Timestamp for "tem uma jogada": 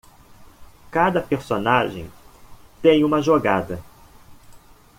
2.81-3.83